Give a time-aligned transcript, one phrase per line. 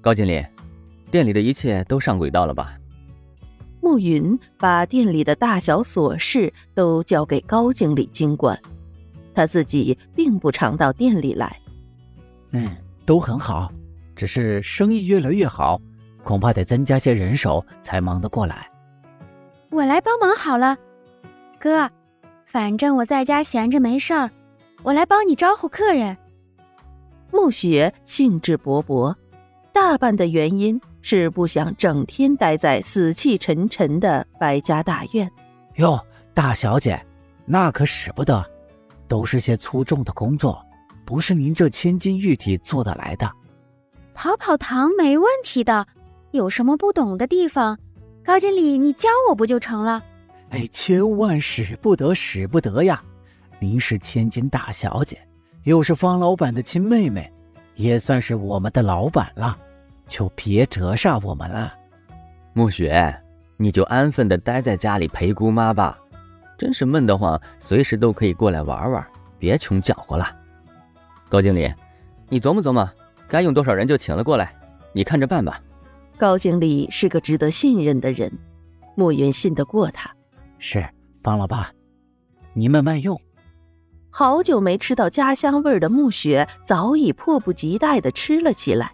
[0.00, 0.44] 高经理，
[1.10, 2.76] 店里的一切都上轨道了吧？
[3.82, 8.58] 暮云把店里的大小琐事都交给高经理经管，
[9.34, 11.60] 他自己并不常到店里来。
[12.52, 12.70] 嗯，
[13.04, 13.70] 都很好，
[14.16, 15.80] 只是生意越来越好，
[16.24, 18.70] 恐怕得增加些人手才忙得过来。
[19.70, 20.76] 我来帮忙好了，
[21.58, 21.90] 哥，
[22.46, 24.30] 反正我在家闲着没事儿，
[24.82, 26.16] 我来帮你招呼客人。
[27.30, 29.14] 暮雪兴致勃勃，
[29.72, 30.80] 大半的原因。
[31.02, 35.30] 是不想整天待在死气沉沉的白家大院。
[35.76, 35.98] 哟，
[36.34, 37.02] 大小姐，
[37.46, 38.44] 那可使不得，
[39.08, 40.62] 都是些粗重的工作，
[41.06, 43.32] 不是您这千金玉体做得来的。
[44.12, 45.86] 跑跑堂没问题的，
[46.32, 47.78] 有什么不懂的地方，
[48.22, 50.04] 高经理你教我不就成了？
[50.50, 53.02] 哎，千万使不得，使不得呀！
[53.58, 55.18] 您是千金大小姐，
[55.62, 57.32] 又是方老板的亲妹妹，
[57.74, 59.56] 也算是我们的老板了。
[60.10, 61.72] 就别折煞我们了，
[62.52, 63.16] 暮雪，
[63.56, 65.96] 你就安分的待在家里陪姑妈吧。
[66.58, 69.06] 真是闷得慌，随时都可以过来玩玩，
[69.38, 70.36] 别穷搅和了。
[71.28, 71.72] 高经理，
[72.28, 72.86] 你琢磨琢磨，
[73.28, 74.54] 该用多少人就请了过来，
[74.92, 75.62] 你看着办吧。
[76.18, 78.30] 高经理是个值得信任的人，
[78.96, 80.14] 暮云信得过他。
[80.58, 80.84] 是
[81.22, 81.70] 方老爸，
[82.52, 83.18] 你慢慢用。
[84.10, 88.92] 好久没吃到家乡味的暮雪，早已迫不及待的吃了起来。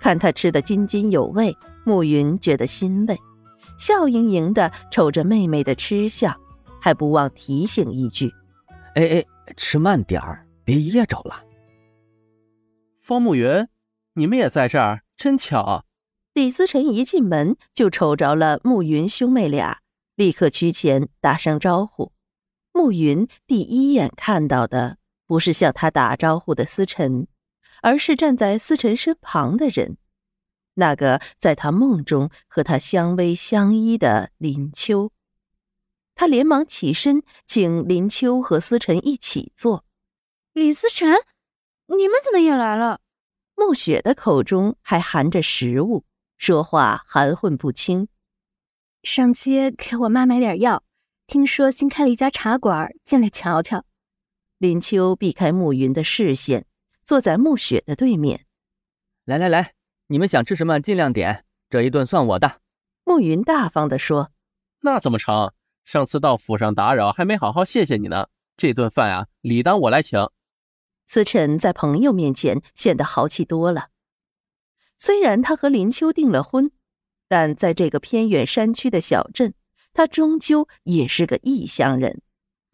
[0.00, 3.18] 看他吃得津津有味，暮云觉得欣慰，
[3.78, 6.34] 笑盈盈的瞅着妹妹的吃相，
[6.80, 8.32] 还不忘提醒一句
[8.94, 9.26] ：“哎哎，
[9.56, 11.44] 吃慢点儿，别噎着了。”
[13.02, 13.66] 方慕云，
[14.14, 15.84] 你们也在这儿，真巧。
[16.34, 19.78] 李思辰一进门就瞅着了暮云兄妹俩，
[20.14, 22.12] 立刻趋前打声招呼。
[22.72, 27.26] 暮云第一眼看到的不是向他打招呼的思辰。
[27.82, 29.96] 而是站在思辰身旁的人，
[30.74, 35.12] 那个在他梦中和他相偎相依的林秋。
[36.14, 39.84] 他连忙起身，请林秋和思辰一起坐。
[40.52, 41.12] 李思辰，
[41.86, 43.00] 你们怎么也来了？
[43.54, 46.04] 暮雪的口中还含着食物，
[46.36, 48.08] 说话含混不清。
[49.02, 50.82] 上街给我妈买点药，
[51.26, 53.84] 听说新开了一家茶馆，进来瞧瞧。
[54.58, 56.66] 林秋避开暮云的视线。
[57.08, 58.44] 坐在暮雪的对面，
[59.24, 59.72] 来来来，
[60.08, 62.60] 你们想吃什么尽量点，这一顿算我的。
[63.02, 64.30] 暮云大方地说
[64.84, 65.54] ：“那怎么成？
[65.86, 68.26] 上次到府上打扰，还没好好谢谢你呢。
[68.58, 70.28] 这顿饭啊，理当我来请。”
[71.08, 73.88] 思辰在朋友面前显得豪气多了。
[74.98, 76.70] 虽然他和林秋订了婚，
[77.26, 79.54] 但在这个偏远山区的小镇，
[79.94, 82.20] 他终究也是个异乡人。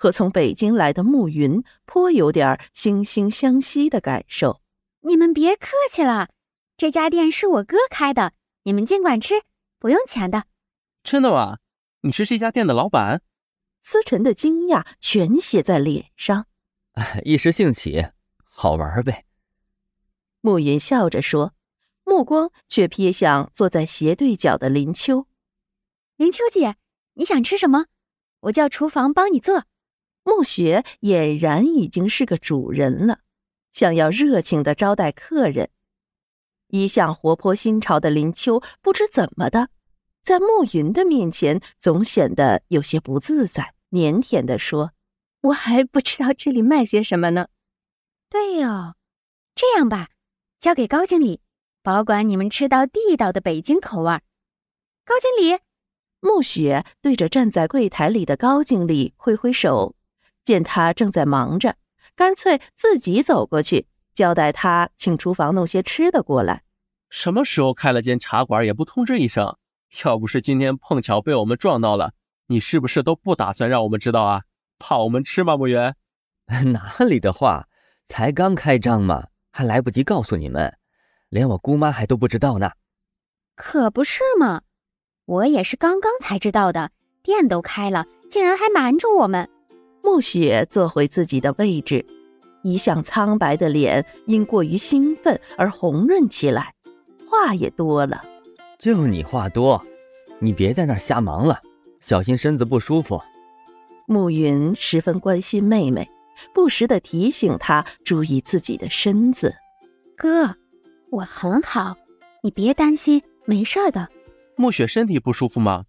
[0.05, 4.61] 和从北京来的暮云颇有点惺惺相惜的感受。
[5.01, 6.29] 你们别客气了，
[6.77, 8.35] 这家店是我哥开的，
[8.65, 9.45] 你们尽管吃，
[9.79, 10.45] 不用钱的。
[11.03, 11.57] 真的吗？
[12.03, 13.23] 你是这家店的老板？
[13.81, 16.49] 思辰的惊讶全写在脸上。
[17.25, 18.09] 一时兴起，
[18.45, 19.25] 好玩呗。
[20.43, 21.55] 暮云笑着说，
[22.05, 25.27] 目光却瞥向坐在斜对角的林秋。
[26.17, 26.77] 林秋姐，
[27.15, 27.87] 你想吃什么？
[28.41, 29.65] 我叫厨房帮你做。
[30.25, 33.21] 暮雪俨然已经是个主人了，
[33.71, 35.71] 想要热情的招待客人。
[36.69, 39.69] 一向活泼新潮的林秋不知怎么的，
[40.23, 44.93] 在暮云的面前总显得有些不自在，腼腆地说
[45.43, 47.49] ：“我还不知道这里卖些什么呢。”
[48.31, 48.97] 对哦，
[49.55, 50.09] 这样吧，
[50.59, 51.41] 交给高经理，
[51.83, 54.19] 保管你们吃到地道的北京口味。
[55.05, 55.61] 高经理，
[56.21, 59.95] 暮雪对着站在柜台里的高经理挥挥手。
[60.45, 61.77] 见他正在忙着，
[62.15, 66.63] 干脆自己走过去，交代他请厨房弄些吃的过来。
[67.11, 69.57] 什么时候开了间茶馆也不通知一声？
[70.05, 72.15] 要不是今天碰巧被我们撞到了，
[72.49, 74.43] 你是不是都不打算让我们知道啊？
[74.79, 75.57] 怕我们吃吗？
[75.57, 75.95] 木云，
[76.73, 77.69] 哪里的话，
[78.07, 80.77] 才刚开张嘛，还来不及告诉你们，
[81.29, 82.73] 连我姑妈还都不知道呢。
[83.55, 84.63] 可不是嘛，
[85.27, 86.91] 我也是刚刚才知道的，
[87.23, 89.49] 店都开了，竟然还瞒着我们。
[90.05, 92.05] 暮雪坐回自己的位置，
[92.63, 96.75] 一向苍白的脸因过于兴奋而红润起来，
[97.27, 98.23] 话也多了。
[98.79, 99.83] 就你话多，
[100.39, 101.59] 你别在那儿瞎忙了，
[102.01, 103.19] 小心身子不舒服。
[104.07, 106.07] 暮云十分关心妹妹，
[106.53, 109.55] 不时的提醒她注意自己的身子。
[110.15, 110.55] 哥，
[111.11, 111.97] 我很好，
[112.43, 114.11] 你别担心，没事的。
[114.57, 115.87] 暮雪身体不舒服吗？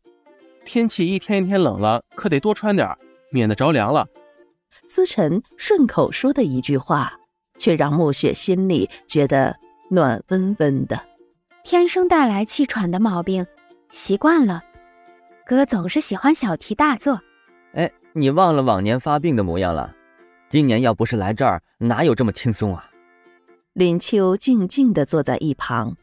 [0.64, 2.90] 天气一天一天冷了，可得多穿点。
[3.36, 4.08] 免得着凉了。
[4.88, 7.20] 思辰顺口说的一句话，
[7.58, 9.58] 却让暮雪心里觉得
[9.90, 11.06] 暖温温的。
[11.66, 13.46] 天生带来气喘的毛病，
[13.90, 14.64] 习惯了。
[15.46, 17.20] 哥总是喜欢小题大做。
[17.74, 19.94] 哎，你忘了往年发病的模样了？
[20.50, 22.90] 今年要不是来这儿，哪有这么轻松啊？
[23.74, 25.98] 林秋静静地坐在一旁，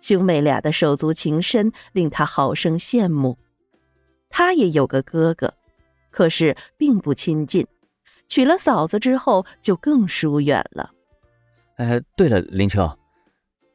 [0.00, 3.38] 兄妹俩的手足情深令他好生羡慕。
[4.28, 5.54] 他也有个哥哥，
[6.16, 7.66] 可是并不亲近，
[8.26, 10.90] 娶了嫂子之后就更疏远了。
[11.76, 12.90] 哎，对了，林秋，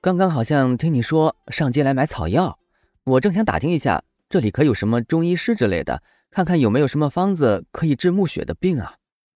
[0.02, 2.58] 刚刚好像听你说上街来买草药，
[3.04, 6.02] 我正想打听一下，这里可有什么中医师之类的，
[6.32, 8.96] 看看有没有什么方子可以治暮雪的病啊。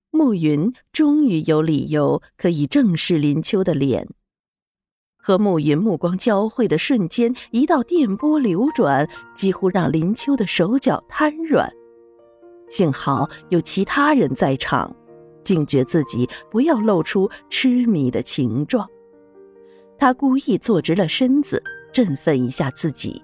[0.09, 4.07] 暮云终于有理由可以正视林秋的脸。
[5.15, 11.71] 和暮云目光交汇的瞬间，一道电波流转，几乎让林秋的手脚瘫软。
[12.67, 14.95] 幸好有其他人在场。
[15.44, 18.89] 警觉自己不要露出痴迷的情状，
[19.95, 21.62] 他故意坐直了身子，
[21.94, 23.21] 振奋一下自己。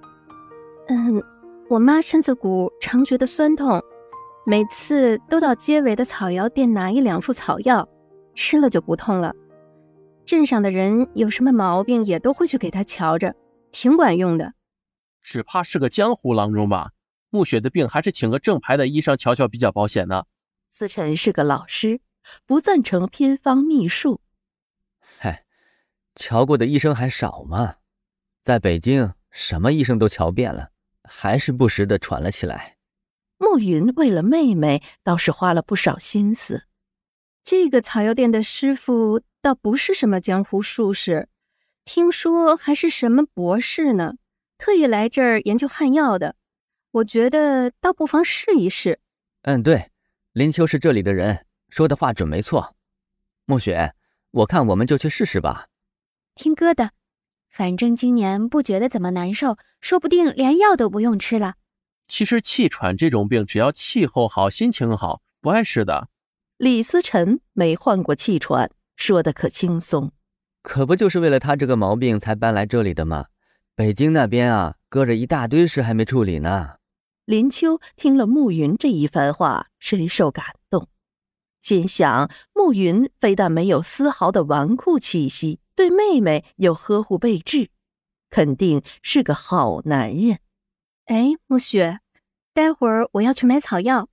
[0.88, 1.24] 嗯，
[1.68, 3.82] 我妈身子骨常觉得酸痛，
[4.46, 7.90] 每次都到街尾的草药店拿一两副草药，
[8.36, 9.34] 吃了就不痛了。
[10.24, 13.36] 镇上的人有什么毛病也都会去给他瞧着，
[13.72, 14.54] 挺管用的。
[15.24, 16.92] 只怕是个江湖郎中吧？
[17.32, 20.26] 暮雪的病还是请个正牌的医生瞧瞧比较保险呢。
[20.70, 22.02] 思辰是个老师。
[22.46, 24.22] 不赞成偏方秘术。
[25.00, 25.44] 嗨，
[26.16, 27.78] 瞧过的医生还少吗？
[28.44, 30.70] 在北京，什么医生都瞧遍了，
[31.04, 32.78] 还是不时的传了起来。
[33.40, 36.66] 暮云为了妹妹，倒是花了不少心思。
[37.44, 41.28] 这个草药店的师傅倒不是什么江湖术士，
[41.86, 44.14] 听说还是什么博士呢，
[44.60, 46.36] 特意来这儿研究汉药的。
[46.92, 49.00] 我觉得倒不妨试一试。
[49.44, 49.92] 嗯，对，
[50.34, 51.46] 林秋是这里的人。
[51.70, 52.76] 说的话准没错，
[53.46, 53.94] 暮雪，
[54.32, 55.68] 我看我们就去试试吧。
[56.36, 56.92] 听哥的，
[57.50, 61.56] 反正今年不觉得怎么难受，说不定连药都不用吃了。
[62.10, 66.10] 其实气喘这种病，只要气候好，心情好，不碍事的。
[66.58, 70.12] 李思辰没患过气喘，说的可轻松。
[70.62, 73.28] 可不就是为了他这个毛病才搬来这里的吗？
[73.76, 76.81] 北京那边啊，搁着一大堆事还没处理呢。
[77.32, 80.90] 林秋听了暮云这一番话，深受感动。
[81.62, 87.70] 心想：暮云非但没有丝毫的纨绔气息，对妹妹又呵护备至，
[88.30, 90.40] 肯定是个好男人。
[91.06, 92.02] 哎，暮雪，
[92.54, 94.10] 待会儿我要去买草药，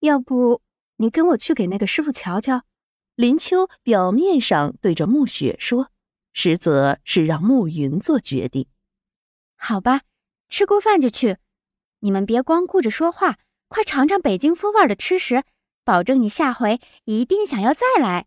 [0.00, 0.62] 要不
[0.96, 2.62] 你跟我去给那个师傅瞧瞧？
[3.16, 5.90] 林秋表面上对着暮雪说，
[6.32, 8.66] 实则是让暮云做决定。
[9.56, 10.00] 好吧，
[10.48, 11.36] 吃过饭就去。
[12.00, 13.38] 你们别光顾着说话，
[13.68, 15.44] 快尝尝北京风味的吃食。
[15.84, 18.26] 保证你下回一定想要再来。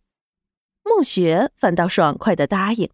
[0.84, 2.90] 暮雪反倒爽快的答应。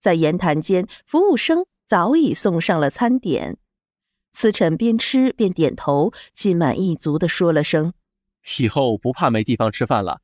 [0.00, 3.58] 在言谈间，服务生早已送上了餐点。
[4.32, 7.92] 思辰边吃边点头，心满意足的说了声
[8.58, 10.22] ：“以后不怕没地方吃饭了。”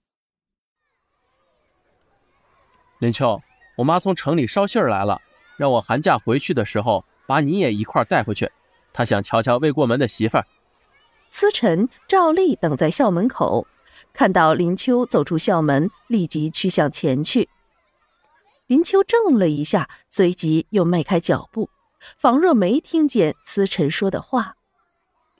[2.98, 3.42] 林秋，
[3.76, 5.20] 我妈从城里捎信儿来了，
[5.58, 8.50] 让我寒假回去的时候把你也一块带回去。
[8.96, 10.46] 她想瞧瞧未过门的媳妇儿。
[11.28, 13.66] 思辰照例等在校门口，
[14.14, 17.50] 看到林秋走出校门，立即趋向前去。
[18.66, 21.68] 林秋怔了一下，随即又迈开脚步，
[22.16, 24.54] 仿若没听见思辰说的话。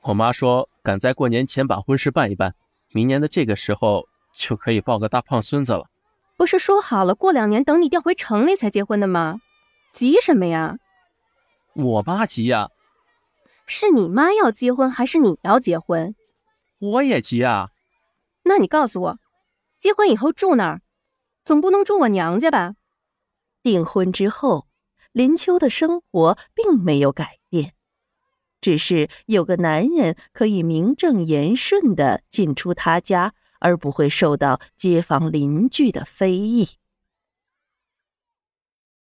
[0.02, 2.54] 我妈说，赶在过年前把婚事办一办，
[2.92, 5.86] 明年的这个时候就可以抱个大胖孙子了。
[6.36, 9.40] 不是说好了过两年等你调回城里才结婚的吗？
[9.94, 10.76] 急什么呀？
[11.72, 12.68] 我妈急呀。
[13.66, 16.14] 是你妈要结婚，还是你要结婚？
[16.78, 17.70] 我也急啊！
[18.44, 19.18] 那你告诉我，
[19.78, 20.80] 结婚以后住哪儿？
[21.44, 22.74] 总不能住我娘家吧？
[23.62, 24.68] 订婚之后，
[25.12, 27.74] 林秋的生活并没有改变，
[28.60, 36.68] 只是有个男人可以名正言顺的进出他家，而不会受到街坊邻居的非议。